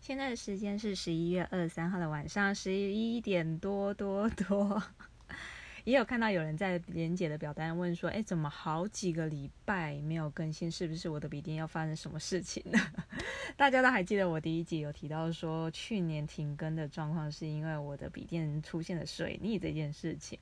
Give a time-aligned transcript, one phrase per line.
[0.00, 4.82] 现在的时间是十一月二十三号的晚上十一点多多多。
[5.84, 10.70] 也有看到有人在连姐的表单问说：“哎，怎么好几个礼拜没有更新？
[10.70, 12.78] 是不是我的笔电要发生什么事情呢？”
[13.56, 20.38] 大家都还记得我第一集有提到说，去年停更的状况是因为我的笔电出现了水逆这件事情。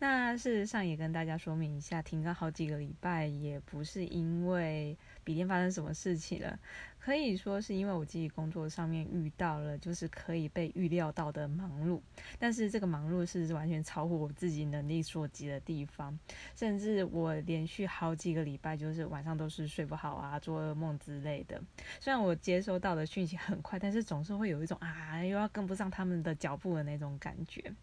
[0.00, 6.58] 那事实上也跟大家说明一下，停更好几个礼拜也不是因为笔电发生什么事情了。
[7.04, 12.00] 可以说是因为我自己工作上面遇到了，就是可以被预料到的忙碌，
[12.38, 16.16] 但是这个忙碌是完全超乎我自己能力所及的地方，
[16.54, 21.60] 甚至我连续好几个礼拜就是晚上都是睡不好啊，做噩梦之类的。
[21.98, 27.74] 虽然我接收到的讯息很快，但是总是会有一种啊又要跟不上他们的脚步的那种感觉。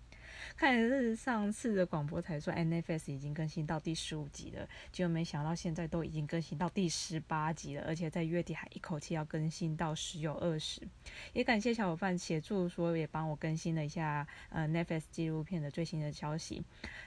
[0.58, 10.82] 看是上次的广播才说，NFS 已经更新到第十五集了，结果没想到现在都已经更新到第十八集了，而且在月底还一口气要更新到十有二十。
[11.34, 16.62] 也感谢小伙伴协助，说也帮我更新了一下呃 NFS 纪录片的最新的消息。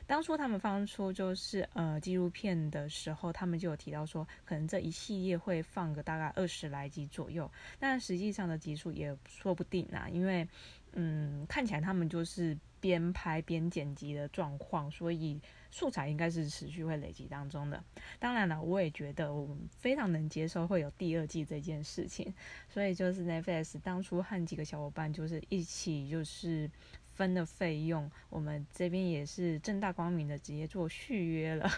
[0.06, 10.46] 当初他们放出就是呃纪录片的时候，他们就有提到说，可能这一系列会放个大概二十来集左右，但实际上的集数也说不定啊，因为
[10.92, 12.58] 嗯看起来他们就是。
[12.82, 15.40] 边拍边剪辑的状况，所以
[15.70, 17.80] 素材应该是持续会累积当中的。
[18.18, 22.34] 当然了，我也觉得我非常能接受会有第二季这件事情，
[22.68, 26.68] 所以就是 Netflix 当初和几个小伙伴就是一起就是
[27.14, 31.70] 分了费用，我们这边也是正大光明的直接做续约了。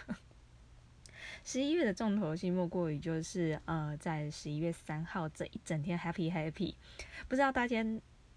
[1.43, 6.73] 十一月的重头戏莫过于就是呃在十一月三号这一整天 Happy Happy，
[7.27, 7.85] 不知道大家。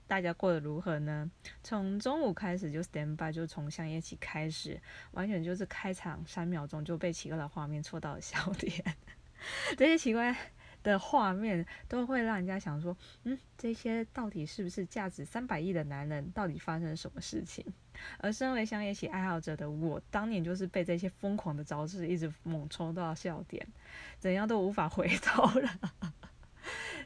[0.08, 1.30] 大家过得如何呢？
[1.62, 4.80] 从中午开始就 stand by，就从香叶起开始，
[5.12, 8.82] 完全就是开场三秒钟就被奇怪的画面戳到了笑点。
[9.76, 10.34] 这些奇怪
[10.82, 16.30] 的画面都会让人家想说，嗯，这些到底是不是价值三百亿的男人？
[16.32, 17.64] 到底发生了什么事情？
[18.18, 23.64] 而身为香叶起爱好者的我，当年就是被这些疯狂的招式一直猛戳到笑点，
[24.18, 25.70] 怎样都无法回头了。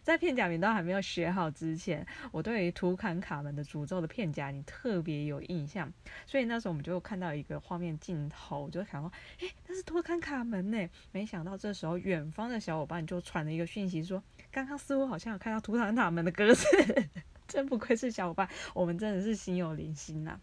[0.03, 5.91] 在片假名都还没有学好之前，我对于图坎卡门的诅咒的片假名特别有印象，
[6.27, 10.89] 所以那时候我们就看到一个画面镜头，我就想说，诶，那是图坎卡门呢。
[11.13, 16.67] 没想到这时候远方的小伙伴就传了一个讯息说，刚刚似乎好像有看到图坎卡门的歌词，
[17.47, 20.41] 真不愧是小伙伴，我们真的是心有灵犀呐。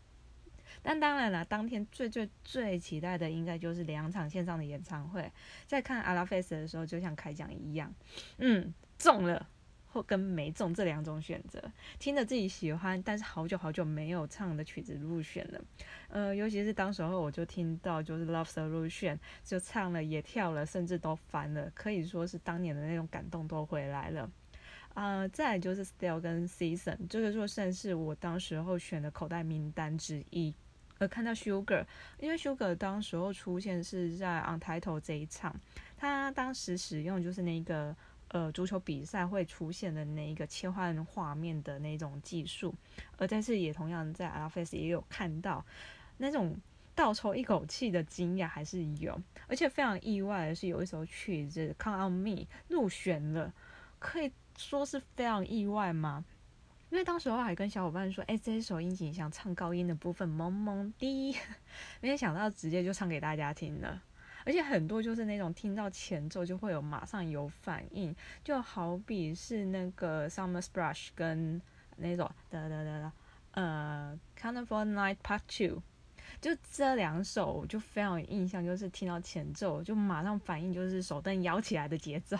[0.81, 5.29] 但当然了，当天最最最期待的应该就是两场线上的演唱会，
[5.67, 7.93] 在看阿拉菲斯的时候，就像开讲一样，
[8.37, 8.73] 嗯。
[8.99, 9.47] 中了
[9.91, 11.59] 或跟没中这两种选择，
[11.97, 15.59] 听着自己喜欢，但是好久好久没有唱的曲子入选了。
[16.09, 24.29] 呃，尤其是当时候我就听到就是 Love Solution 就唱了也跳了，甚至都翻了，可以说是当年的那种感动都回来了。
[24.93, 30.53] 啊，再就是 Still 跟 Season，这个就算是我当时候选的口袋名单之一。
[30.99, 31.83] 呃看到 Sugar，
[32.19, 35.55] 因为 Sugar 当时候出现是在 On Title 这一场，
[35.97, 37.95] 他当时使用就是那个。
[38.29, 42.73] 呃，足球比赛会出现的那一个切换画面的那种技术，
[43.17, 45.65] 而但是也同样在 a l f a c e 也有看到
[46.17, 46.55] 那种
[46.93, 52.29] 倒抽一口气的惊讶还是有，而且非常意外的是有一首曲子《Come on Me》
[52.67, 53.51] 入选了，
[53.97, 56.23] 可以说是非常意外吗？
[56.91, 61.35] 因为当时我还跟小伙伴说，哎，这首音景祥唱高音的部分萌萌的，
[62.01, 64.01] 没有想到直接就唱给大家听了。
[64.45, 71.61] 而且很多就是那种听到前奏就会有马上有反应，就好比是那个 Summer Splash 跟
[71.97, 73.13] 那种哒哒哒哒，
[73.51, 75.81] 呃，Carnival Night Part Two，
[76.39, 82.37] 就这两首就非常有印象，就是听到前奏就马上反应，就是手灯摇起来的节奏。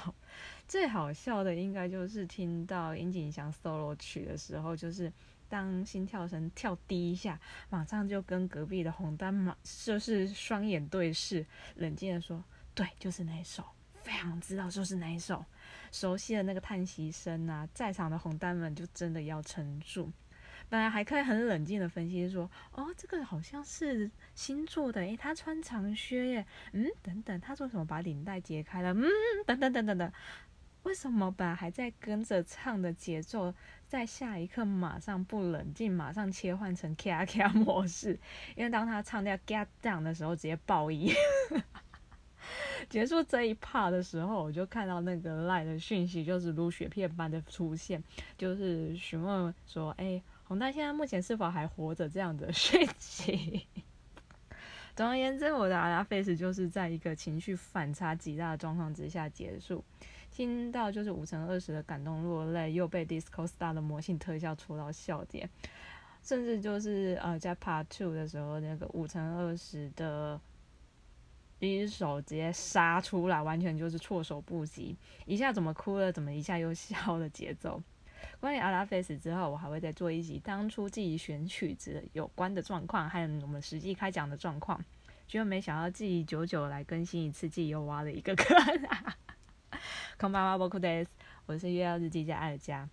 [0.68, 5.12] 最好笑的应该就是听到殷景祥 solo 曲的时候，就是。
[5.50, 7.40] 当心跳声跳低一下，
[7.70, 11.46] 马上就跟隔壁的红丹马就是双眼对视，
[11.76, 12.44] 冷静的说
[12.74, 13.64] ：“对，就是那一首，
[14.04, 15.44] 非常知道就是那一首，
[15.92, 20.12] 熟悉的那个叹息声啊，在场的红丹们就真的要撑住。
[20.70, 28.94] 本来还可以很冷静的分析说：哦，这个好像是新做的，诶，他穿长靴耶，嗯，等等，他做什么把领带解开了？
[28.94, 29.04] 嗯，
[29.48, 30.12] 等等等等等。”
[30.84, 33.54] 为什么本来还在跟着唱的节奏，
[33.88, 38.18] 在下一刻马上不冷静，马上切换成 K K 模式？
[38.56, 41.14] 因为当他唱掉 Get Down 的时候，直接爆音。
[42.90, 48.02] 结束这一 part 的时候，我就看到那个赖的讯息，就是如雪片般的出现，
[48.38, 53.68] 就是询问说：“哎，红蛋现在目前是否还活着？”这样的讯息。
[54.96, 59.84] 总而言之，我的阿拉 face 就是在一个情绪反差极大的状况之下结束。
[60.40, 65.50] 听到就是五乘二十的感动落泪，又被 Disco Star 的魔性特效戳到笑点，
[66.24, 70.40] 甚至就是呃在 Part Two 的时候，那个五乘二十的
[71.60, 74.96] 一手直接杀出来，完全就是措手不及，
[75.26, 77.84] 一下怎么哭了，怎么一下又笑的节奏。
[78.40, 84.82] 关于阿拉菲斯之后，我还会再做一集当初自己选曲子有关的状况，还有我们实际开讲的状况。
[85.28, 89.18] 结果没想到自己久久来更新一次，自己又挖了一个坑啊！
[90.18, 91.10] 空巴巴波库德斯，
[91.46, 92.88] 我是月曜日记家爱家。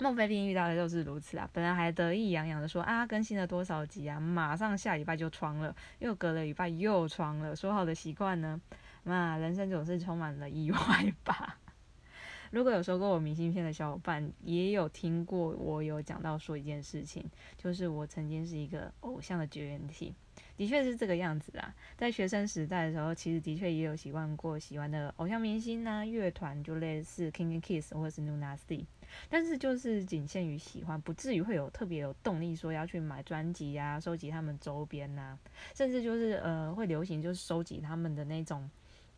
[0.00, 1.48] 孟非斌遇到的就是如此啊！
[1.52, 7.54] 本来还得意洋洋的说啊，更新了多少集啊，马上下礼拜就穿了，又隔了礼拜又穿了。
[7.54, 8.60] 说好的习惯呢？
[9.04, 10.78] 那人生总是充满了意外
[11.24, 11.58] 吧。
[12.50, 17.24] 如果有收过我明信片的小伙伴，也有听过我有讲到说一件事情，
[17.56, 20.14] 就是我曾经是一个偶像的绝缘体。
[20.56, 28.84] 的确是这个样子啊，在学生时代的时候，其实的确也有习惯过喜欢的偶像明星啊、乐团，就类似 King and Kiss 或者是 Nu Nasty
[29.28, 35.36] 但是就是仅限于喜欢，不至于会有特别有动力说要去买专辑啊、收集他们周边呐，
[35.74, 38.70] 甚至就是呃会流行就是收集他们的那种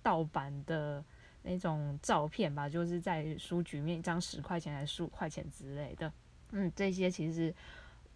[0.02, 1.04] 盗版的
[1.42, 6.10] 那种照片吧，就是在书局面一张十块钱还是十五块钱之类的，
[6.52, 7.54] 嗯，这些其实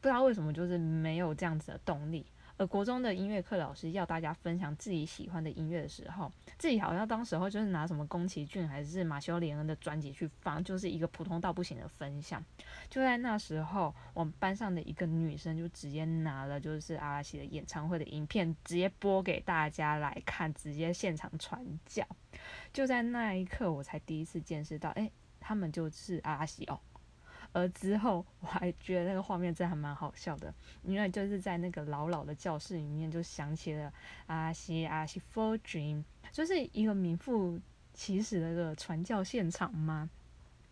[0.01, 2.25] 不知道为什么就是没有这样子的动力。
[2.61, 12.45] 而国中的音乐课老师要大家分享自己喜欢的音乐的时候，自己好像当时候就是拿什么宫崎骏还是马修·连恩的专辑去放，就是一个普通到不行的分享。
[12.91, 22.07] 就在那时候，我们班上的一个女生就直接拿了就是阿拉西的演唱会的影片，直接播给大家来看，直接现场传教。
[22.75, 25.11] 就在那一刻，我才第一次见识到，哎，
[25.41, 26.79] 他们就是阿拉西哦。
[27.53, 30.55] 而之后我还觉得那个画面真的还蛮好笑的，
[30.85, 33.93] 因为就是在那个老老的教室里面，就想起了
[34.27, 37.59] 阿西阿西 For Dream，就是一个名副
[37.93, 40.09] 其实的个传教现场嘛。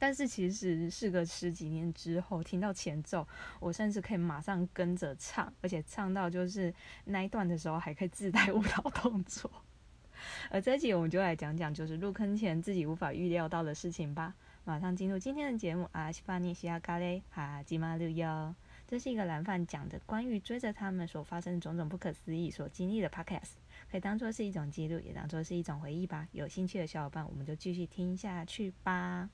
[0.01, 3.27] 但是其实是个十几年之后听到前奏，
[3.59, 6.73] 我甚至可以马上跟着唱，而且唱到就是
[7.07, 9.51] 那一段的时候还可以自带舞蹈动作。
[10.51, 14.33] 而这集我们就来讲讲，就是入坑前自己无法预料到的事情吧。
[14.69, 18.55] 马上进入今天的节目啊，西巴尼西亚咖喱哈吉马六幺，
[18.87, 23.53] 这是一个蓝饭讲的关于追着他们所发生的种种不可思议所经历的 podcast，
[23.91, 26.29] 可以当做是一种记录，也当做是一种回忆吧。
[26.33, 29.31] 有兴趣的小伙伴，我们就继续听下去吧。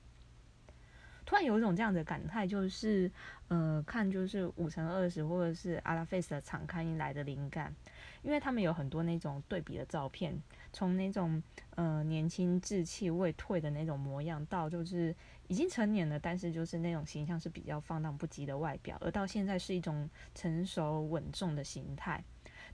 [1.25, 3.11] 突然有一种这样的感慨，就是
[3.49, 7.75] 呃，看就是五乘二十或者是阿拉菲斯的场刊来的灵感。
[8.21, 10.35] 因为他们有很多那种对比的照片，
[10.75, 15.15] 从那种呃年轻稚气未退的那种模样，到就是
[15.47, 22.21] 已经成年了，但是就是那种形象是比较放荡不羁的外表，而到现在是一种成熟稳重的形态。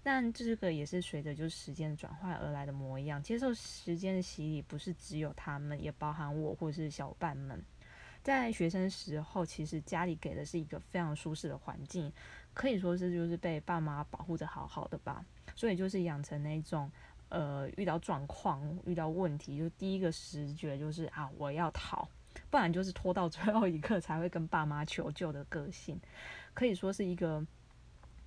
[0.02, 7.64] 但这个也是随着就是时间转换而来的模样，接受时间的洗礼，不是只有他们，也包含我或是小伙伴们。
[8.24, 12.12] 在学生时候，其实家里给的是一个非常舒适的环境，
[12.54, 15.24] 可以说是就是被爸妈保护的好好的吧。
[15.56, 16.90] 所以就是养成那种，
[17.32, 22.06] 呃，遇到状况、遇到问题，就第一个直觉就是啊，我要逃，
[22.50, 25.98] 不然就是拖到最后一刻才会跟爸妈求救的个性，
[26.54, 27.42] 可以说是一个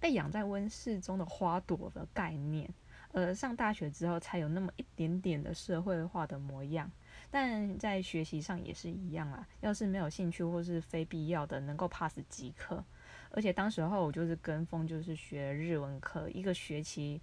[0.01, 2.69] 被养在温室中的花朵的概念。
[3.13, 6.91] 呃，上大学之后才有那么一点点的社会化的模样，
[7.31, 9.47] 但在学习上也是一样啦。
[9.61, 12.83] 要是没有兴趣或是非必要的，能够 pass 即可。
[13.31, 17.21] 而且当时候我就是跟风，就是学日文课，一个学期，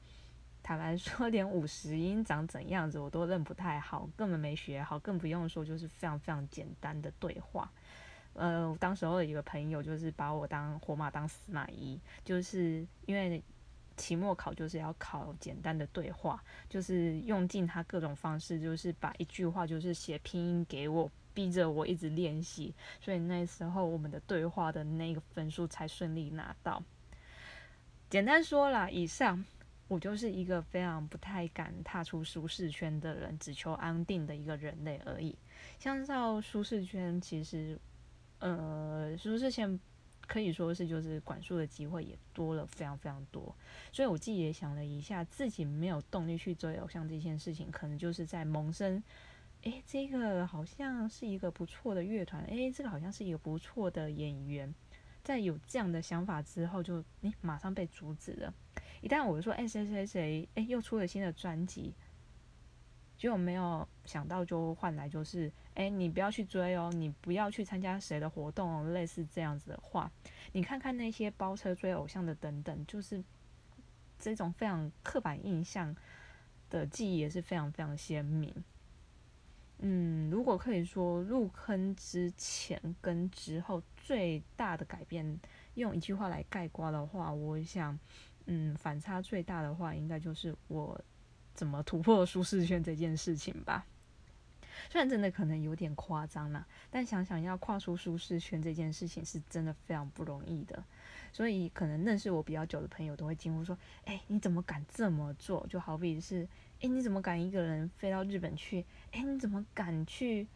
[0.63, 7.71] 坦白说，连五十音长怎样子我都认不太好，根本没学好，更不用说就是非常非常简单的对话。
[8.33, 13.43] 呃，当时候的一个朋友就是把我当活马当死马医，就是因为
[13.97, 21.11] 期末考就是要考简单的对话，就是用尽他各种方式，就是把一句话就是写拼音给我。
[21.33, 26.83] 逼着我一直练习，所以那时候我们的对话的那个分数才顺利拿到。
[28.09, 29.41] 简单说啦，以上
[29.91, 35.37] 我就是一个非常不太敢踏出舒适圈的人，只求安定的一个人类而已。
[35.79, 37.77] 相较舒适圈，其实
[38.39, 39.77] 呃，舒适圈
[40.25, 43.53] 可以说是就是管束的机会也多了非常非常多。
[43.91, 49.03] 所以我自己也想了一下，自己没有动力去追偶像这件事情，可能就是在萌生。
[49.63, 52.41] 诶，这个好像是一个不错的乐团。
[52.45, 54.73] 诶，这个好像是一个不错的演员。
[55.21, 58.53] 在有这样的想法之后，就诶马上被阻止了。
[59.01, 61.93] 一旦我说诶谁谁谁诶又出了新的专辑，
[63.17, 70.11] 就没有想到就换来就是诶你不要去追哦，你不要去参加谁的活动，类似这样子的话。
[70.53, 73.23] 你看看那些包车追偶像的等等，就是
[74.19, 75.95] 这种非常刻板印象
[76.69, 78.53] 的记忆也是非常非常鲜明。
[79.83, 85.39] 嗯，如果可以说入坑之前跟之后最大的改变，
[85.73, 87.97] 用一句话来概括的话，我想，
[88.45, 90.99] 嗯，反差最大的话，应该就是我
[91.53, 93.85] 怎么突破舒适圈这件事情吧。
[94.89, 100.83] 虽然真的可能有点夸张啦，但想想要跨出舒适圈这件事情是真的非常不容易的。
[101.31, 106.47] 所以可能认识我比较久的朋友都会惊呼说：“哎，你怎么敢这么做？”就好比是
[106.81, 108.85] ：“哎，你怎么敢一个人飞到日本去？
[109.11, 110.47] 哎，你怎么敢去？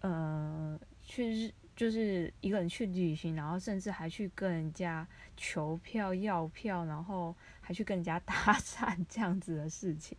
[0.00, 10.16] 呃，去日就是一个人去旅行，然后甚至还去跟人家求票要票，然后还去跟人家 搭讪这样子的事情。”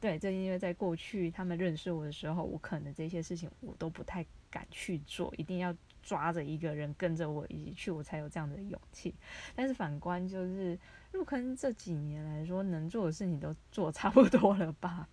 [0.00, 9.14] 对，这因为在过去他们认识我的时候，我可能这些事情我都不太敢去做，一定要抓着一个人跟着我一起去，我才有这样的勇气。
[9.54, 10.76] 但是反观就是
[11.12, 15.08] 入坑这几年来说，能做的事情都做差不多了吧？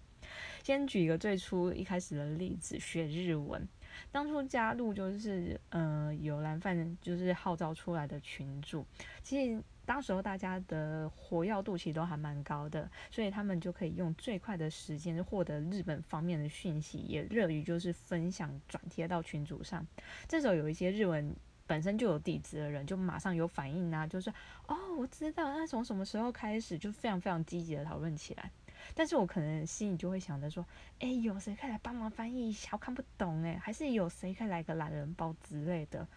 [0.63, 3.67] 先举一个最初一开始的例子，学日文。
[4.11, 8.85] 当初加入就是呃有蓝饭就是号召出来的群主，
[9.21, 9.61] 其实。
[9.87, 19.85] 当时候大家的活跃度其实都还蛮高的，所以他们就可以用最快的时间获得日本方面的讯息，也热于就是分享转贴到群组上。
[20.27, 21.35] 这时候有一些日文
[21.67, 24.31] 本身就有底子的人，就马上有反应啊，就是
[24.65, 28.49] 哦，我知道，那从什么时候开始就非常非常积极的讨论起来。
[28.93, 30.65] 但是我可能心里就会想着说，
[30.99, 32.69] 哎，有谁可以来帮忙翻译一下？
[32.73, 36.07] 我看不懂哎，还是有谁可以来个懒人包之类的？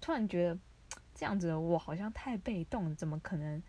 [0.00, 0.58] 突然觉得。
[1.18, 3.62] 这样子我好像太被动，怎么可能？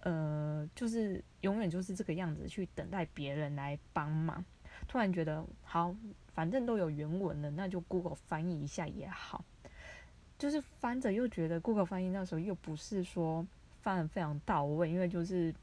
[0.00, 4.44] 呃，就是永远就是这个样子去等待别人来帮忙。
[4.86, 5.96] 突然觉得好，
[6.34, 9.42] 反正都有原文了，那就 Google 翻译一下也好。
[10.38, 13.46] 就是翻着又觉得 Google 翻译那时候又不是说
[13.80, 15.54] 翻的非常到位，因为就是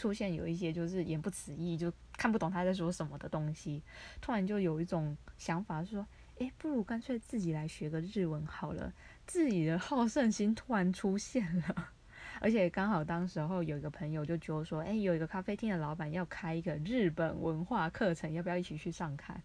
[0.00, 3.82] 出现有一些就是言不词义，就看不懂他在说什么的东西。
[4.18, 6.06] 突然就有一种想法说，
[6.38, 8.90] 诶，不如干脆自己来学个日文好了。
[9.26, 11.92] 自己的好胜心突然出现了，
[12.40, 19.42] 而且刚好当时候有一个朋友就觉得说，哎，有一个咖啡厅的老板要开一个日本文化课程，要不要一起去上看？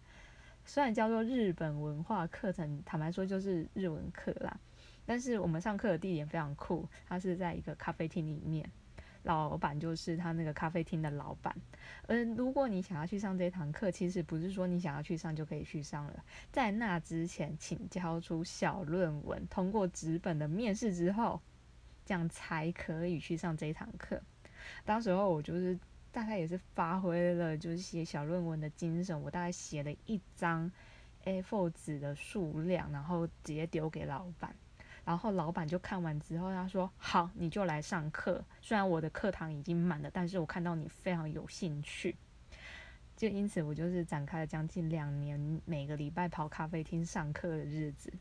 [0.63, 4.57] 虽然叫做日本文化课程，坦白说就是日文课啦，
[5.05, 8.71] 但是我们上课的地点非常酷，它是在一个咖啡厅里面。
[9.25, 11.55] 老板就是他那个咖啡厅的老板，
[12.07, 21.41] 嗯，如果你想要去上这堂课，其实不是说你想要去上就可以去上了，在那之前，请交出小论文，通过纸本的面试之后，
[22.05, 24.21] 这样才可以去上这堂课。
[24.83, 25.77] 当时候我就是
[26.11, 30.71] 大概也是发挥了就是写小论文的精神，我大概写了一张
[31.23, 34.55] A4 纸的数量，然后直接丢给老板。
[35.05, 38.43] 然后老板就看完之后，他说：“好，你就来上课。
[38.61, 42.17] 虽然我的课堂已经满了，但是我看到你非常有兴趣，
[43.15, 48.11] 就因此我就是展开了将近两年，每个礼拜跑咖啡厅上课的日子。”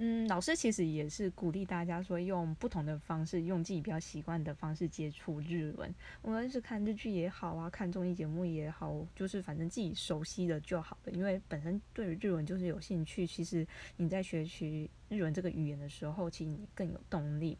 [0.00, 5.92] 嗯，老师其实也是鼓励大家说，用不同的方式，用自己比较习惯的方式接触日文。
[6.22, 11.10] 无论是看日剧也好啊，看综艺节目也好，就是反正自己熟悉的就好了。
[11.10, 17.58] 因为本身对于日文就是有兴趣，其实你在学习日文这个语言的时候，其实你更有动力。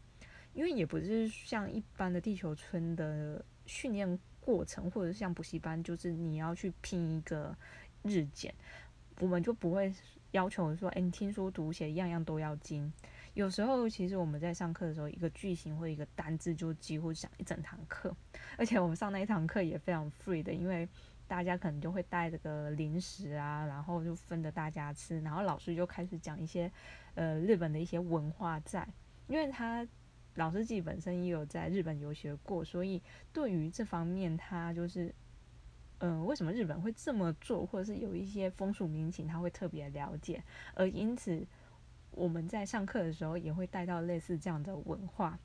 [0.55, 7.57] 因为也不是像一般的地球村的训练过程，或者是像补习班，就是你要去拼一个
[8.05, 8.55] 日检，
[9.19, 9.93] 我们就不会。
[10.33, 12.93] 要求说，哎，你听说读写样样都要精。
[13.35, 18.15] 有时候其实我们在上课的时候，一个句型或一个单字就几乎讲一整堂课。
[18.57, 20.89] 而且我们上那一堂课也非常 free 的，因为
[21.27, 25.21] 大家可能就会带这个零食啊，然后就分着大家吃。
[25.21, 26.71] 然后老师就开始讲一些
[27.15, 28.87] 呃日本的一些文化在，
[29.29, 29.87] 因为他
[30.35, 33.01] 老师自己本身也有在日本游学过，所以
[33.33, 35.15] 对于这方面他就是。
[35.99, 40.43] 嗯，为什么日本会这么做，或者是有一些风俗民情，他会特别了解，
[40.75, 41.45] 而因此
[42.13, 45.39] 我们在上课的时候也会带到类似这样的文化。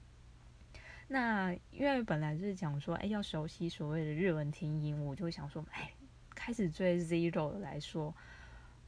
[1.08, 5.92] 那因为本来就是讲说，哎，要熟悉所谓的日文听音，我就想说，哎，
[6.36, 8.16] 开始追 Zero 来说。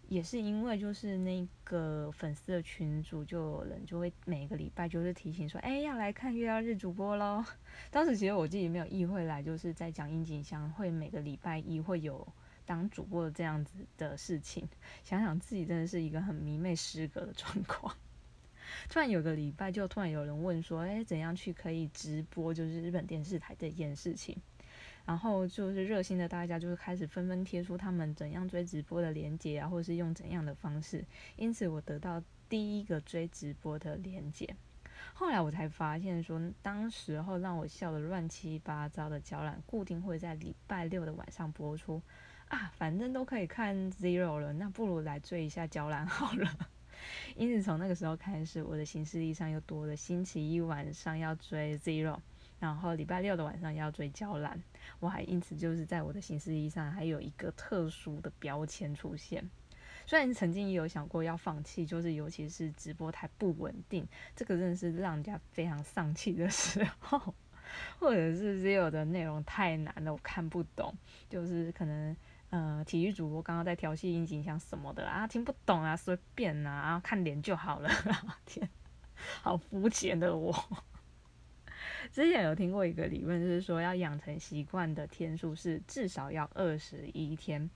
[0.07, 7.43] 也是因为就是那个粉丝的群主，就有人就会每个礼拜就是提醒说，哎，要来看月曜日主播喽。
[7.89, 12.27] 当时其实我自己没有意会来，就是在讲樱井香会每个礼拜一会有
[12.65, 14.67] 当主播的这样子的事情。
[15.03, 17.95] 想想自己真的是一个很迷妹失格的状况。
[18.89, 24.37] 突然有个礼拜，就突然有人问说，哎，怎样去可以直播就是日本电视台这件事情？
[25.05, 31.05] 然后就是热心的大家就是开始纷纷贴出他们怎样追直播的链接啊，或者是用怎样的方式。
[31.35, 34.55] 因此我得到第一个追直播的链接。
[35.13, 42.01] 后来我才发现说，当时候让我笑得乱七八糟的脚染固定会在礼拜六的晚上播出，
[42.49, 46.49] 啊，反正都可以看 Zero 了，那不如来追一下娇兰好了。
[47.37, 52.19] 因此从那个时候开始，我的行事历上又多了星期一晚上要追 Zero，
[52.59, 54.61] 然后礼拜六的晚上要追娇兰。
[54.99, 59.49] 我还因此就是在我的行事历上还有一个特殊的标签出现。
[60.07, 67.33] 虽然曾经也有想过要放弃，就是尤其是直播台不稳定，这个真的是让人家非常丧气的时候，
[67.97, 70.95] 或者是 Zero 的内容太难了，我看不懂，
[71.27, 72.15] 就是可能
[72.51, 77.89] 呃体育主播刚刚在调戏音景像什么的啊，听不懂啊，随便啊，看脸就好了。
[78.45, 78.69] 天，
[79.41, 80.53] 好肤浅的我。
[82.11, 87.69] 之前有听过一个理论，就是说要养成习惯的天数是至少要二十一天。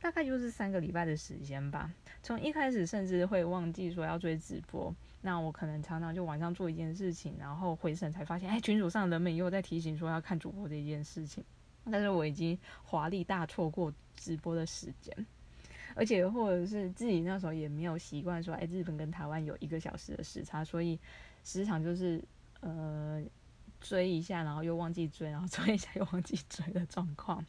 [0.00, 1.92] 大概就是三个礼拜的时间吧。
[2.22, 11.44] 从一开始甚至会忘记说要追直播，那我可能常常就晚上做一件事情，然后回神才发现，哎，群主上人们又在提醒说要看主播这件事情。
[11.90, 15.14] 但是我已经华丽大错过直播的时间，
[15.94, 20.98] 而且或者是自己那时候也没有习惯说，哎，日本跟台湾有一个小时的时差，所以
[21.44, 22.22] 时常就是
[22.60, 23.22] 呃
[23.80, 27.44] 追一下，然后又忘记追，然后追一下又忘记追的状况，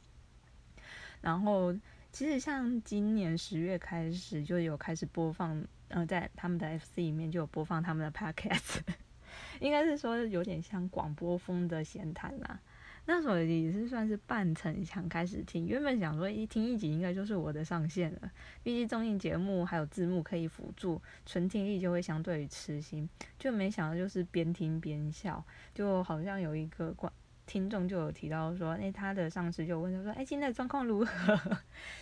[1.21, 1.75] 然后。
[2.13, 8.81] 其实像今年十月开始就有开始播放，呃，在他们的 FC 里面就有播放他们的 Podcast，
[9.61, 12.59] 应该是说有点像广播风的闲谈啦。
[13.05, 18.31] 那时候也是算是半成想开始听，原本想说一听一集应该就是我的上限了，
[18.63, 25.43] 毕竟综艺节目还有字幕可以辅助，纯听力就会相对于痴心，就没想到就是边听边笑，
[25.73, 27.11] 就好像有一个观。
[27.47, 31.37] 听众就有提到说，哎，他的上司就问他说，哎，现在状况如何？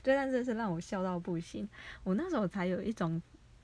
[0.03, 1.67] 对，但真是让我笑到不行。
[2.03, 3.19] 我那时候才有一种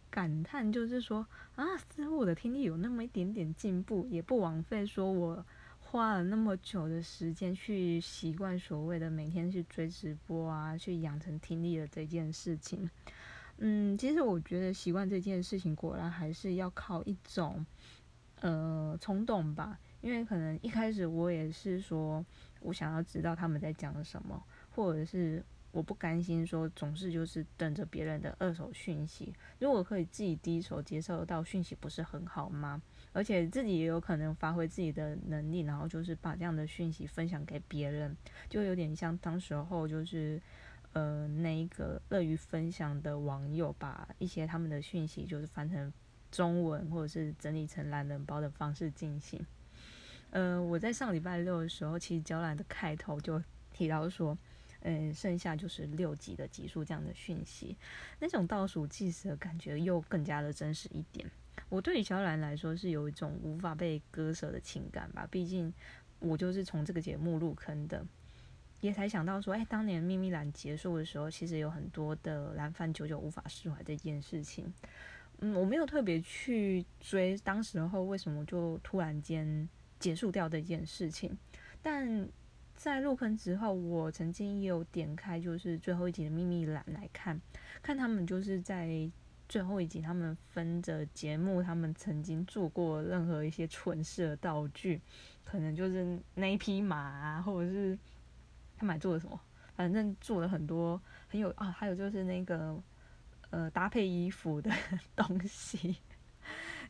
[0.10, 1.64] 感叹，就是说，啊，
[1.94, 5.46] 似乎我的听力有那么一点点进步，也不枉费说我
[5.88, 12.90] 花了那么久的时间去习惯所谓的每天去追直播啊，去养成听力的这件事情。
[13.60, 17.66] 嗯，其实我觉得习惯这件事情，果然还是要靠一种
[18.42, 19.80] 呃冲动吧。
[20.02, 22.24] 因为可能一开始我也是说，
[22.60, 24.44] 我想要知道他们在讲什么，
[24.76, 29.34] 或者是我不甘心说总是就是等着别人的二手讯息。
[29.60, 32.82] 如果可以自己第一手接受到讯息，不是很好吗？
[33.16, 38.14] 而且自己也有可能发挥自己的能力，然后就是把这样的讯息分享给别人，
[38.50, 40.42] 就有点像当时候就是
[40.92, 45.94] 呃那一个乐于分享的网友，把一些他们的讯息就是翻成
[46.30, 49.46] 中文，或者是整理成懒人包的方式进行。
[50.32, 54.38] 呃，我在上礼拜六的时候，其实交兰的开头就提到说，
[54.82, 57.78] 嗯，剩下就是六集的集数这样的讯息，
[58.20, 61.26] 那种倒数计时的感觉又更加的真实一点。
[61.70, 65.74] 我对于小兰来说是有一种无法被割舍的情感吧，毕竟
[66.20, 68.06] 我就是从这个节目入坑的，
[68.82, 74.74] 也才想到说，哎，当年秘密栏结束的时候，其实有很多的蓝饭久久无法释怀这件事情。
[75.40, 79.68] 嗯，我没有特别去追，当时候为什么就突然间。
[79.98, 81.36] 结束掉的一件事情，
[81.82, 82.30] 但
[82.76, 87.42] 在入坑之后，我曾经也有点开，就是最后一集的秘密栏来看，
[87.82, 89.10] 看他们就是在
[89.48, 95.02] 最后一集，他们分着节目，他们曾经做过任何一些蠢事的道具，
[95.44, 97.98] 可能就是那一匹马啊，或者是
[98.78, 99.40] 他们还做了什么，
[99.76, 102.82] 反正做了很多很有啊，还有就是那个
[103.50, 104.72] 呃搭配衣服的
[105.16, 105.98] 东西，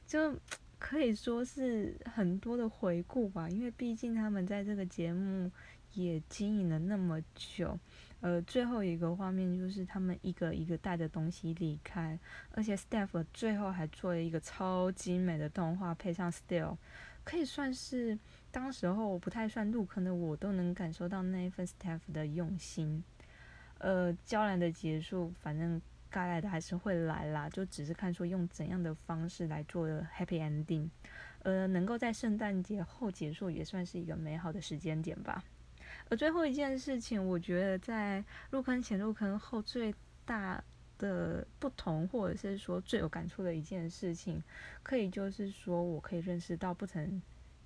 [0.07, 0.37] 就。
[0.77, 5.49] 可以说是很多的回顾吧，因为毕竟他们在这个节目
[5.93, 7.79] 也经营了那么久。
[8.25, 12.17] 呃，最后一个画面就是他们一个一个带着东西离开，
[12.55, 16.75] 而且 staff 最后还做了一个超精美的动画，配上 still，
[17.23, 18.17] 可以算是
[18.49, 23.03] 当时候不太算入坑的我都能感受到那一份 staff 的用心。
[23.77, 25.79] 呃，娇兰的结束，反正。
[26.07, 29.85] 该来的还是会来啦，就只是看说用怎样的方式来做
[30.17, 30.88] happy ending，
[31.43, 35.43] 呃，能够在圣诞节后结束也算是一个美好的时间点吧。
[36.09, 40.63] 而最后一件事情，我觉得在入坑前、入坑后最大
[40.97, 44.41] 的不同，或者是说最有感触的一件事情，
[44.83, 47.21] 可以就是说我可以认识到不曾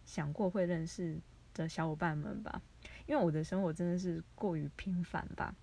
[0.06, 1.18] 想过会认识
[1.54, 2.62] 的小伙伴们吧。
[3.06, 5.54] 因为我的生活真的是过于平凡吧。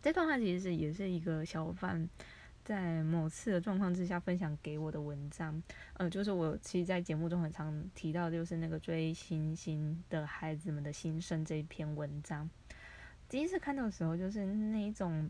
[0.00, 2.08] 这段话其实是也是一个小伙伴
[2.64, 5.60] 在某次的状况之下分享给我的文章，
[5.94, 12.48] 呃，就是我其实，在节目中很常提到，就是那个追星星的孩子们的心声这一篇文章。
[13.28, 15.28] 第一次看到的时候，就是那一种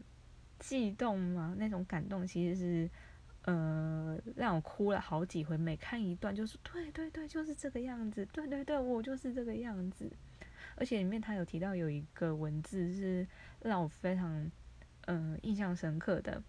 [0.59, 2.91] 悸动嘛，那种感动，其实是
[3.47, 5.57] 呃让我哭了好几回。
[5.57, 10.11] 每看一段，就是对对对，就是这个样子，对对对，我就是这个样子。
[10.77, 13.27] 而且里面他有提到有一个文字是
[13.63, 14.51] 让我非常
[15.07, 16.43] 嗯印象深刻的。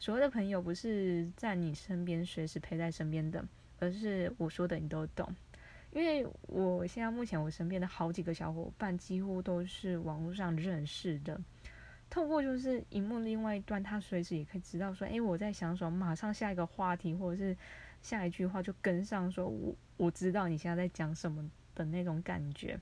[0.00, 3.44] 所谓的朋友，不是在你身边随时陪在身边的，
[3.78, 5.28] 而是我说的你都懂。
[5.92, 11.38] 因为我现在目前我身边的好几个小伙伴，几乎都是网络上认识的。
[12.08, 17.54] 透过就是荧幕另外一端，他随时也可以知道说，哎，我在想什么，马上下一个话题或者是
[18.00, 22.80] 下一句话就跟上，说我我知道你现在在讲什么的那种感觉。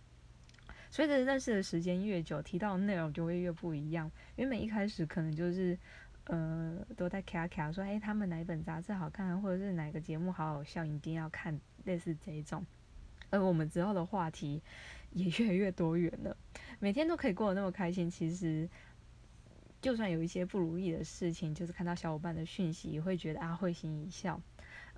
[0.91, 4.11] 随着认识的时间越久，提到的内容就会越不一样。
[4.37, 5.79] 原本一开始可能就是
[6.29, 12.65] 呃都在卡卡说，哎，他们哪本杂志好看，或者是哪个节目好好笑，一定要看，类似这一种。
[13.31, 14.63] 而我们之后的话题
[15.11, 16.37] 也越来越多元了，
[16.79, 18.69] 每天都可以过得那么开心，其实。
[19.81, 24.43] 就算有一些不如意的事情，就是看到小伙伴的讯息，也会觉得啊会心一笑。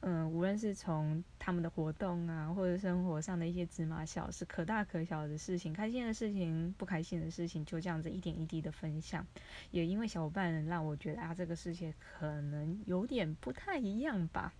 [0.02, 9.26] 嗯，无论是从他们的活动啊，或者生活上的一些芝麻小事，可大可小的事情，开心的事情，不开心的事情，就这样子一点一滴的分享。
[9.70, 14.54] 也因为小伙伴让我觉得啊，这个世界可能有点不太一样吧。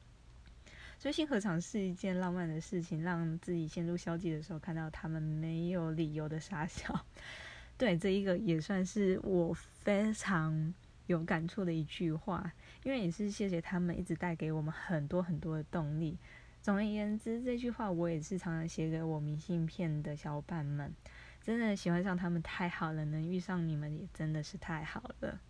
[0.99, 3.01] 所以，心何尝是一件浪漫的事情？
[3.03, 7.07] 让自己陷入消极的时候，看到他们没有理由的傻笑。
[7.79, 10.75] 对，这一个也算是我非常
[11.07, 16.19] 有感触的一句话，因为也是谢谢他们一直带给我们很多很多的动力。
[16.63, 20.95] 总而言之，这句话我也是常常写给我明信片的小伙伴们。
[21.43, 25.41] 真的喜欢上他们太好了，能遇上你们也真的是太好了。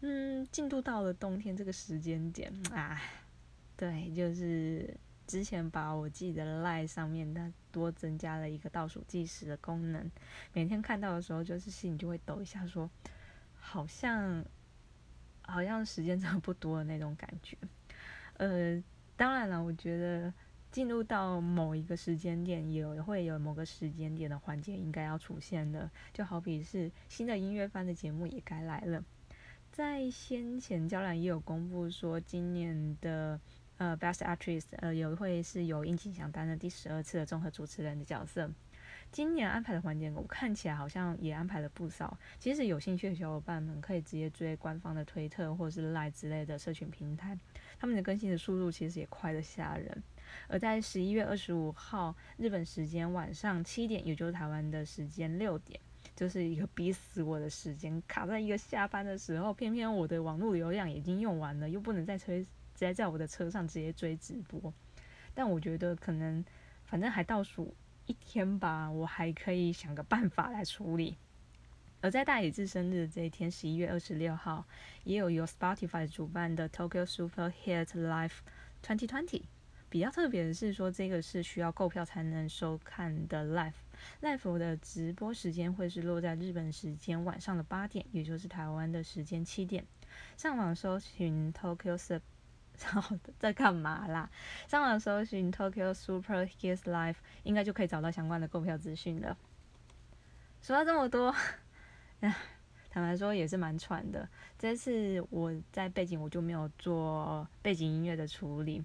[0.00, 3.00] 嗯，进度到了冬天这个时间点，哎，
[3.76, 4.96] 对，就是。
[5.26, 10.10] 之前把我记得 Line 上面它多增加了一个倒数计时的功能，
[10.54, 12.90] 每天看到的时候，就是心里就会抖一下，说
[13.52, 14.42] 好像
[15.48, 17.56] 好像时间真的不多的那种感觉。
[18.38, 18.80] 呃，
[19.16, 20.32] 当然了，我觉得
[20.70, 29.04] 进入到某一个时间点，也会有某个时间点的环节应该要出现的，就好比是新的音乐番的节目也该来了。
[29.72, 33.40] 在先前，娇兰也有公布说今年的。
[33.78, 38.50] 呃，Best Actress，呃，有会是由殷景祥担任第十二次的综合主持人的角色。
[39.10, 42.16] 今年安排的环节，我看起来好像也安排了不少。
[42.38, 47.36] 其实有兴趣的小伙伴们可以直接追官方的推特或是 Line 之类的社群平台，
[47.78, 50.02] 他们的更新的速度其实也快得吓人。
[50.46, 55.80] 而在十一月二十五号日本时间晚上七点，也就是台湾的时间六点，
[56.14, 62.46] 就是一个逼死我的时间，卡在一个下班的时候，偏偏我的网络流量已经用完了，又不能再催。
[62.74, 64.72] 直接在我的车上直接追直播，
[65.34, 66.44] 但我觉得可能
[66.84, 67.74] 反正还倒数
[68.08, 71.18] 一天吧，我还可以想个办法来处理。
[72.00, 74.64] 而在大野智生日这一天，十一月二十六号，
[75.04, 78.38] 也有由 Spotify 主办的 Tokyo Super Hit Live
[78.82, 79.42] 2020。
[79.90, 83.74] 比较特别的是说，这个是需要购票才能收看的 Live。
[84.22, 89.84] Live 的直播时间会是落在日本时间晚上的八点，也就是台湾的时间七点。
[90.38, 92.22] 上网搜寻 Tokyo Super。
[92.84, 94.30] 然后在干嘛啦？
[94.66, 99.36] 上网搜寻 Tokyo Super Hits Live，应该就可以找到相关的购票资讯了。
[100.60, 101.34] 说到这么多，
[102.20, 102.36] 唉，
[102.90, 104.28] 坦白说也是蛮喘的。
[104.58, 108.82] 这次我在背景我就没有做背景音乐的处理，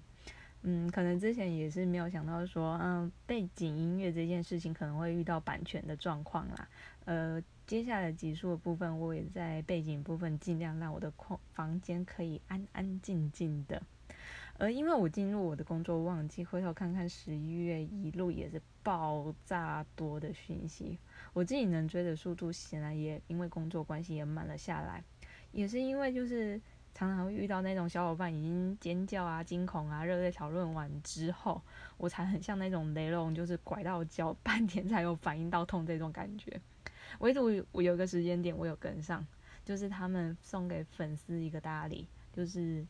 [0.62, 6.68] 嗯，可能之前也是没有想到说，嗯，背景音乐这件事情可能会遇到版权的状况啦，
[7.04, 7.42] 呃。
[7.66, 13.80] 接下来集数的部分，我也在背景部分尽量让我的空房间可以安安静静的。
[14.58, 20.98] 而因为我进入我的工作旺季，回头看看十一月一路也是爆炸多的讯息，
[21.32, 25.02] 我自己能追的速度显然也因为工作关系也慢了下来。
[25.50, 26.60] 也是因为就是
[26.94, 31.62] 常常会遇到那种小伙伴已经尖叫啊、惊恐啊、热烈讨论完之后，
[31.96, 36.60] 我才很像那种雷龙，就是拐到脚 半天才有反应到痛这种感觉。
[37.20, 39.26] 唯独我有个时间点我有跟上，
[39.64, 42.86] 就是他们送给粉丝一个大礼，就是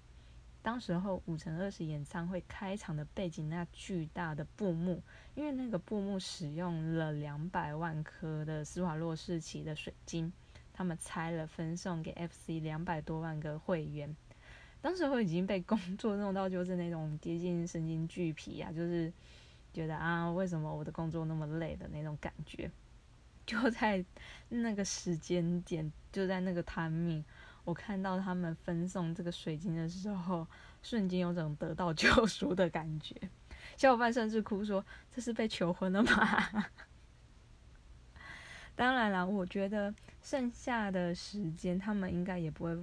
[0.62, 5.02] 当时候五乘二十演唱会开场的背景那巨大的布幕，
[5.34, 10.32] 因为那个布幕使用了两百万颗的施华洛世奇的水晶，
[10.72, 14.16] 他们拆了分送给 FC 两百多万个会员，
[14.80, 19.12] 当时候已经被工作弄到就是那种接近神经巨皮啊，就是
[19.72, 22.70] 觉得啊为什么我的工作那么累的那种感觉。
[23.46, 24.04] 就在
[24.48, 27.22] 那个时间点，就在那个 timing，
[27.64, 30.46] 我看到他们分送这个水晶的时候，
[30.82, 33.14] 瞬间有种得到救赎的感觉。
[33.76, 36.64] 小伙伴甚至哭说：“这是被求婚了吗？”
[38.76, 42.76] 当然了，我觉得剩下的时间，他们应该也不会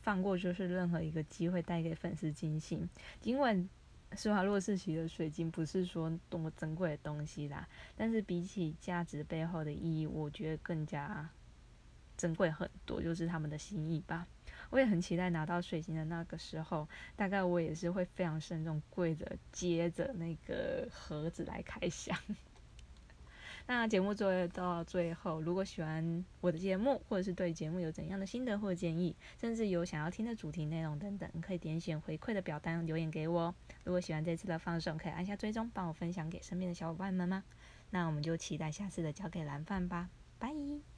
[0.00, 2.86] 放过，就是任何一个机会带给粉丝惊喜，
[3.20, 3.68] 尽管。
[4.16, 11.28] 施华洛世奇的水晶不是说多么珍贵的东西啦，但是比起价值背后的意义，我觉得更加
[12.16, 14.26] 珍贵很多，就是他们的心意吧。
[14.70, 22.16] 我也很期待拿到水晶的那个时候，大概我也是会非常慎重，跪着接着那个盒子来开箱。
[23.66, 33.54] 那节目做到最后，如果喜欢我的节目，或者是对节目有怎样的心得或建议，甚至有想要听的主题内容等等，可以点选回馈的表单留言给我。
[33.84, 37.44] 如果喜欢这次的放送，可以按下追踪，帮我分享给身边的小伙伴们吗？
[37.90, 40.91] 那我们就期待下次的交给蓝饭吧，拜。